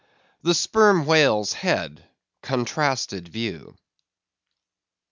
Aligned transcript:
The 0.41 0.55
Sperm 0.55 1.05
Whale's 1.05 1.53
Head—Contrasted 1.53 3.27
View. 3.27 3.77